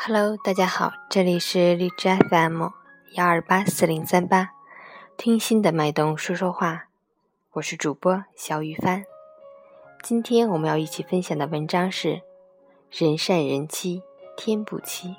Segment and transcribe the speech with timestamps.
[0.00, 2.68] Hello，大家好，这里是荔枝 FM
[3.14, 4.52] 幺二八四零三八，
[5.16, 6.86] 听心的脉动说说话，
[7.54, 9.02] 我是主播小雨帆。
[10.04, 12.22] 今天我们要一起分享的文章是
[12.92, 14.04] “人善人欺
[14.36, 15.16] 天不欺”。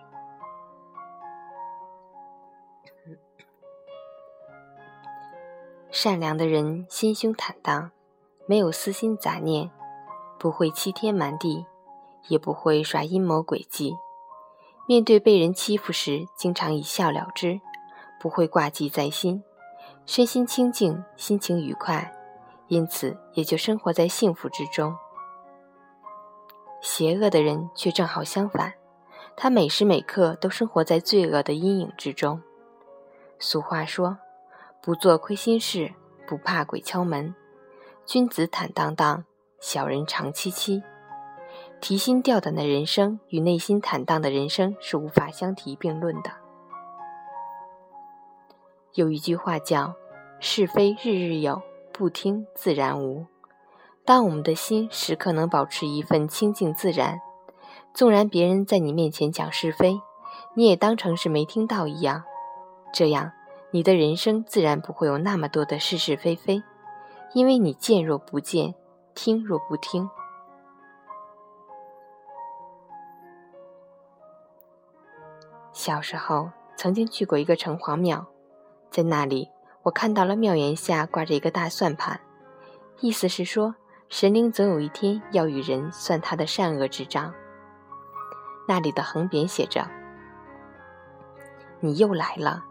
[5.91, 7.91] 善良的人心胸坦荡，
[8.45, 9.69] 没有私心杂念，
[10.39, 11.65] 不会欺天瞒地，
[12.29, 13.97] 也不会耍阴谋诡计。
[14.89, 17.61] 面对被人欺负时，经常一笑了之，
[18.19, 19.43] 不会挂记在心，
[20.07, 22.11] 身心清净，心情愉快，
[22.69, 24.95] 因此也就生活在幸福之中。
[26.81, 28.73] 邪恶的人却正好相反，
[29.37, 32.41] 他每时每刻都生活在罪恶的阴影之中。
[33.37, 34.17] 俗话说
[34.81, 35.93] ：“不做亏心事，
[36.27, 37.35] 不怕鬼敲门。
[38.07, 39.23] 君子坦荡荡，
[39.61, 40.81] 小人长戚戚。”
[41.81, 46.31] 提心吊胆的人生与内心坦荡的人生是无法相提并论的。
[48.93, 49.93] 有一句话叫
[50.41, 51.61] “是非日日有，
[51.93, 53.25] 不听自然无”。
[54.03, 57.21] 当我们的心时刻能保持一份清净自然，
[57.93, 60.01] 纵然别人在你面前讲是非，
[60.55, 62.23] 你也当成是没听到一样。
[62.91, 63.31] 这样，
[63.71, 66.61] 你的人生自然不会有那么多的是是非非，
[67.33, 68.75] 因为你见若不见，
[69.15, 70.09] 听若不听。
[75.79, 78.27] 小时候曾经去过一个城隍庙，
[78.91, 79.47] 在那里
[79.81, 82.19] 我看到了庙檐下挂着一个大算盘，
[82.99, 83.73] 意思是说
[84.09, 87.33] 神灵总有一天要与人算他的善恶之账。
[88.67, 89.89] 那里的横匾写着
[91.79, 92.65] ：“你又来了。”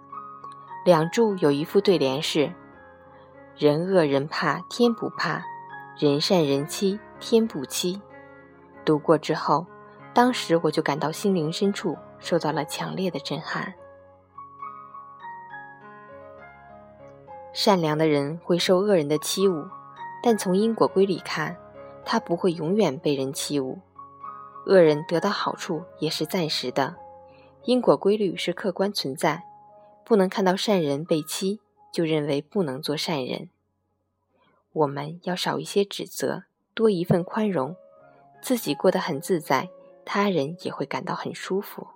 [0.84, 2.52] 两柱有一副对联是
[3.56, 5.42] ：“人恶人怕天不怕，
[5.96, 8.02] 人善人欺天不欺。”
[8.84, 9.64] 读过之后，
[10.12, 11.96] 当时我就感到心灵深处。
[12.18, 13.74] 受到了强烈的震撼。
[17.52, 19.68] 善良的人会受恶人的欺侮，
[20.22, 21.56] 但从因果规律看，
[22.04, 23.78] 他不会永远被人欺侮。
[24.66, 26.96] 恶人得到好处也是暂时的，
[27.64, 29.44] 因果规律是客观存在，
[30.04, 33.48] 不能看到善人被欺就认为不能做善人。
[34.72, 37.74] 我们要少一些指责，多一份宽容，
[38.40, 39.70] 自己过得很自在，
[40.04, 41.88] 他人也会感到很舒服。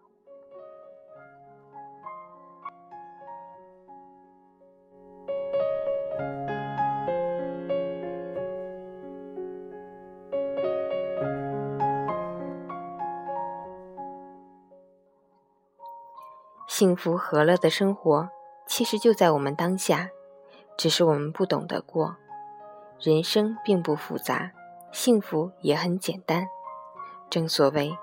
[16.82, 18.28] 幸福和乐的生活，
[18.66, 20.10] 其实就在我们当下，
[20.76, 22.16] 只是我们不懂得过。
[22.98, 24.50] 人生并不复杂，
[24.90, 26.48] 幸福也很简单。
[27.30, 27.96] 正所谓，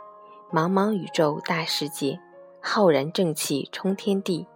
[0.50, 2.22] 茫茫宇宙大世界，
[2.62, 4.48] 浩然正气冲天地，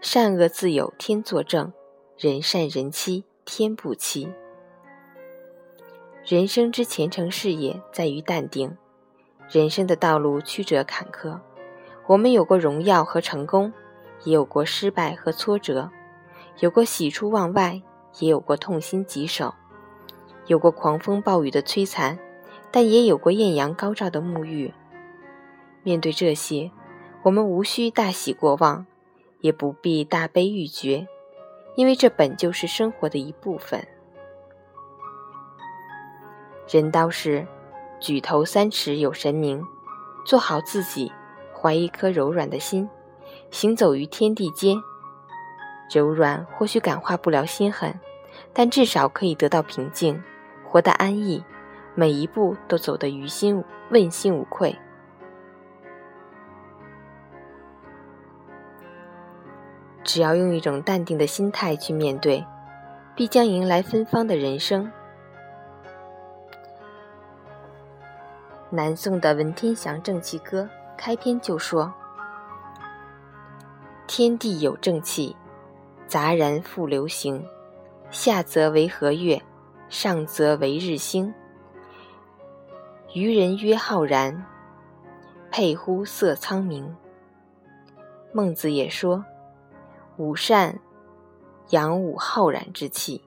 [0.00, 1.70] 善恶自有天作证，
[2.16, 4.32] 人善人欺天不欺。
[6.24, 8.74] 人生之前程事业在于淡定，
[9.50, 11.38] 人生的道路曲折坎坷。
[12.08, 13.72] 我们有过荣耀和成功，
[14.22, 15.90] 也有过失败和挫折，
[16.60, 17.82] 有过喜出望外，
[18.20, 19.52] 也有过痛心疾首，
[20.46, 22.16] 有过狂风暴雨的摧残，
[22.70, 24.72] 但也有过艳阳高照的沐浴。
[25.82, 26.70] 面对这些，
[27.24, 28.86] 我们无需大喜过望，
[29.40, 31.08] 也不必大悲欲绝，
[31.74, 33.84] 因为这本就是生活的一部分。
[36.68, 37.44] 人道是
[37.98, 39.64] 举头三尺有神明，
[40.24, 41.10] 做好自己。
[41.60, 42.88] 怀一颗柔软的心，
[43.50, 44.76] 行走于天地间。
[45.90, 47.98] 柔软或许感化不了心狠，
[48.52, 50.22] 但至少可以得到平静，
[50.64, 51.42] 活得安逸，
[51.94, 54.76] 每一步都走得于心问心无愧。
[60.02, 62.44] 只要用一种淡定的心态去面对，
[63.14, 64.90] 必将迎来芬芳的人生。
[68.70, 70.68] 南宋的文天祥正气歌。
[70.96, 71.92] 开篇就说
[74.06, 75.36] ：“天地有正气，
[76.06, 77.44] 杂然复流行。
[78.10, 79.40] 下则为和月，
[79.88, 81.32] 上则为日星。
[83.14, 84.44] 愚人曰浩然，
[85.50, 86.94] 佩乎色苍明。”
[88.32, 89.24] 孟子也说
[90.18, 90.78] ：“吾善
[91.70, 93.22] 养吾浩然之气。”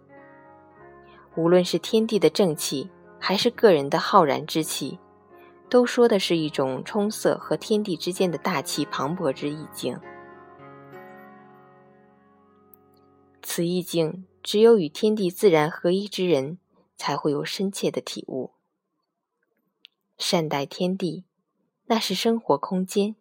[1.36, 2.90] 无论是天地的正气，
[3.20, 5.00] 还是个人的浩然之气。
[5.70, 10.00] 都说的是一种冲塞和天地之间的大气磅礴之意境。
[13.42, 16.58] 此意境只有与天地自然合一之人
[16.98, 18.52] 才会有深切的体悟。
[20.18, 21.24] 善待天地，
[21.86, 23.16] 那是生活空间；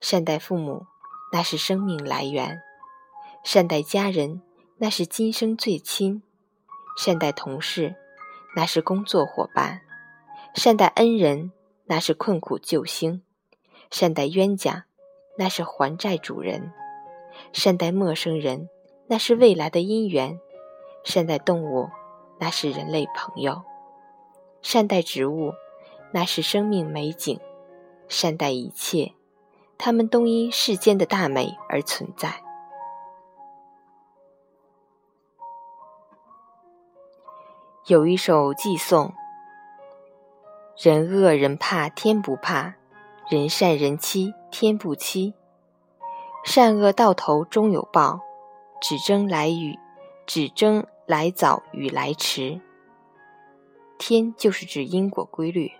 [0.00, 0.86] 善待父母，
[1.32, 2.58] 那是生命来源；
[3.44, 4.40] 善待家人，
[4.78, 6.22] 那是今生最亲；
[6.96, 7.96] 善待同事，
[8.56, 9.80] 那是工作伙伴；
[10.54, 11.52] 善待恩人，
[11.90, 13.20] 那是困苦救星；
[13.90, 14.86] 善待冤家，
[15.36, 16.70] 那是还债主人；
[17.52, 18.68] 善待陌生人，
[19.08, 20.38] 那是未来的姻缘；
[21.02, 21.88] 善待动物，
[22.38, 23.64] 那是人类朋友；
[24.62, 25.52] 善待植物，
[26.12, 27.40] 那是生命美景；
[28.06, 29.12] 善待一切。
[29.76, 32.40] 他们都因世间的大美而存在。
[37.86, 39.12] 有一首寄颂：
[40.82, 42.76] 人恶人怕天不怕，
[43.28, 45.34] 人善人欺天不欺。
[46.42, 48.20] 善恶到头终有报，
[48.80, 49.78] 只争来雨，
[50.24, 52.62] 只争来早与来迟。
[53.98, 55.70] 天就是指因果规律。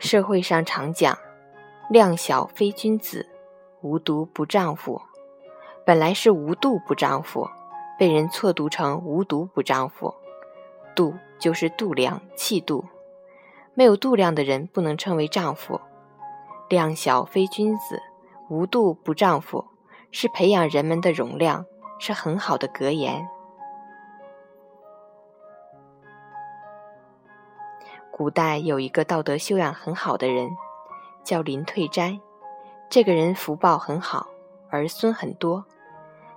[0.00, 1.16] 社会上常讲
[1.88, 3.28] “量小非君子，
[3.82, 5.00] 无毒不丈夫”，
[5.86, 7.48] 本来是“无度不丈夫”，
[7.98, 10.14] 被人错读成“无毒不丈夫”。
[10.94, 12.84] 度就是度量、气度，
[13.74, 15.80] 没有度量的人不能称为丈夫。
[16.68, 18.02] 量小非君子，
[18.48, 19.64] 无度不丈夫，
[20.10, 21.64] 是培养人们的容量，
[21.98, 23.28] 是很好的格言。
[28.10, 30.50] 古代有一个道德修养很好的人，
[31.24, 32.20] 叫林退斋。
[32.90, 34.26] 这个人福报很好，
[34.70, 35.64] 儿孙很多。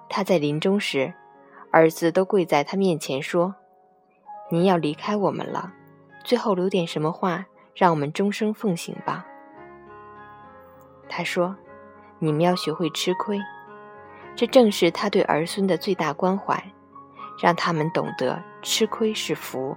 [0.08, 1.14] 他在临终时，
[1.76, 3.54] 儿子都跪在他面前说
[4.50, 5.74] ：“您要离开我们了，
[6.24, 9.26] 最后留点什么话，让我们终生奉行吧。”
[11.10, 11.54] 他说
[12.18, 13.42] ：“你们要学会吃亏。”
[14.38, 16.64] 这正是他对儿孙的最大关怀，
[17.38, 19.76] 让他们懂得吃亏是福。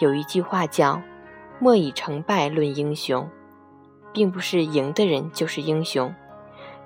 [0.00, 1.02] 有一句话叫
[1.60, 3.28] “莫以成败论英雄”，
[4.14, 6.14] 并不是赢的人就是英雄，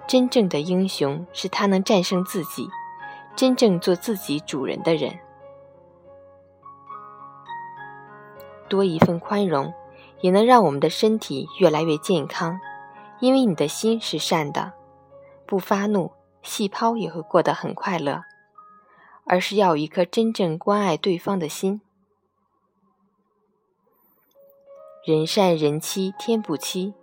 [0.08, 2.70] 真正的英雄是他能战胜自己，
[3.36, 5.18] 真正做自己主人的人。
[8.70, 9.74] 多一份宽容，
[10.22, 12.58] 也能让我们的身体越来越健康，
[13.20, 14.72] 因为你的心是善的，
[15.44, 18.22] 不发怒，细胞也会过得很快乐，
[19.26, 21.82] 而是要有一颗真正关爱对方的心。
[25.04, 26.94] 人善人欺天不欺，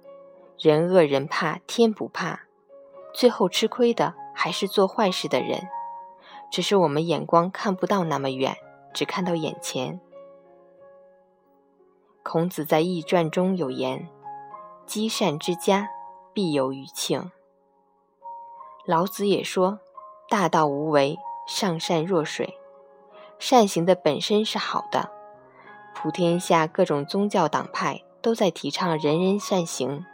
[0.58, 2.45] 人恶人怕天不怕，
[3.16, 5.68] 最后吃亏的还是做坏事的人。
[6.52, 8.56] 只是我们眼光看不到那么远，
[8.94, 10.00] 只看到眼前。
[12.24, 14.08] 孔子在《易传》中有言
[14.86, 15.90] ：“积善之家，
[16.34, 17.32] 必有余庆。”
[18.86, 19.80] 老子也说
[20.30, 22.58] ：“大道无为，上善若水。”
[23.40, 25.12] 善行的本身是好的。
[25.94, 30.06] 普天下各种宗教党派都在提倡人人善行，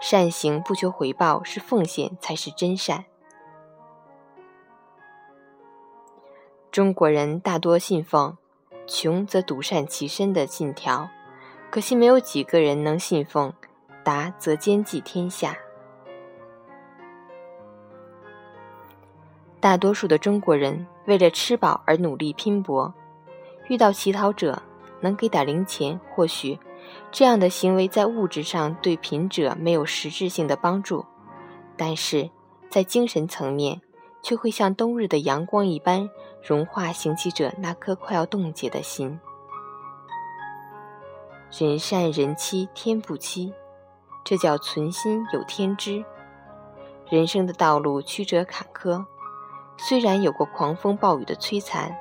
[0.00, 3.04] 善行不求回报是奉献才是真善。
[6.70, 8.36] 中国人大多信奉
[8.86, 11.08] “穷则独善其身”的信条，
[11.70, 13.52] 可惜没有几个人能信奉
[14.04, 15.56] “达则兼济天下”。
[19.58, 22.94] 大多数的中国人为了吃饱而努力拼搏，
[23.68, 24.62] 遇到乞讨者。
[24.98, 26.58] 能给点零钱，或许
[27.10, 31.04] 这样的行为在物质上对贫者没有实质性的帮助，
[31.76, 32.30] 但是
[32.68, 33.80] 在精神层面
[34.22, 36.10] 却会像冬日的阳光一般
[36.42, 39.18] 融化行乞者那颗快要冻结的心。
[41.58, 43.54] 人善人欺天不欺，
[44.24, 46.04] 这叫存心有天知。
[47.08, 49.06] 人生的道路曲折坎坷，
[49.78, 51.96] 虽然有过狂风暴雨的摧残，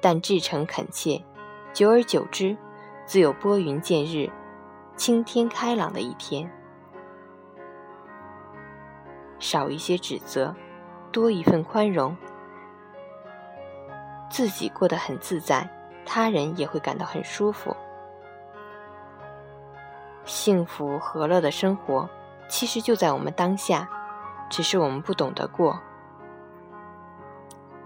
[0.00, 1.24] 但至诚恳切。
[1.72, 2.56] 久而久之，
[3.10, 4.30] 自有拨云见日、
[4.94, 6.48] 青天开朗的一天。
[9.40, 10.54] 少一些指责，
[11.10, 12.16] 多一份宽容，
[14.30, 15.68] 自己过得很自在，
[16.06, 17.74] 他人也会感到很舒服。
[20.24, 22.08] 幸福和乐的生活，
[22.48, 23.90] 其实就在我们当下，
[24.48, 25.80] 只是我们不懂得过。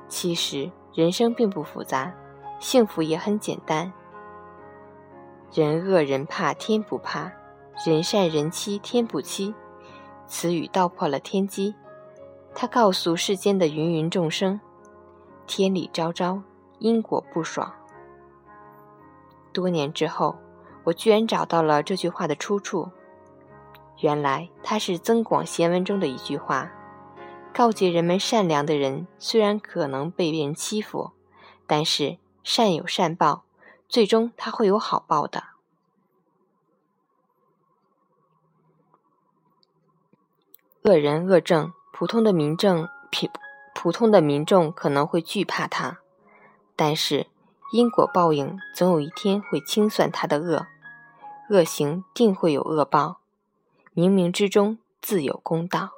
[0.07, 2.13] 其实人生并不复杂。
[2.61, 3.91] 幸福也很简单。
[5.53, 7.33] 人恶人怕天不怕，
[7.87, 9.55] 人善人欺天不欺。
[10.27, 11.75] 此语道破了天机，
[12.55, 14.61] 他告诉世间的芸芸众生：
[15.47, 16.43] 天理昭昭，
[16.79, 17.73] 因果不爽。
[19.53, 20.37] 多年之后，
[20.85, 22.91] 我居然找到了这句话的出处。
[24.01, 26.73] 原来它是《增广贤文》中的一句话，
[27.53, 31.13] 告诫人们：善良的人虽然可能被别人欺负，
[31.67, 32.19] 但是。
[32.47, 33.44] 善有善报，
[33.95, 35.45] 最终他会有好报的。
[40.83, 43.29] 恶人恶政，普通的民政普
[43.73, 46.01] 普通的民众可能会惧怕他，
[46.75, 47.29] 但是
[47.71, 50.67] 因果报应总有一天会清算他的恶，
[51.51, 53.21] 恶行定会有恶报，
[53.95, 55.94] 冥冥之中自有公道。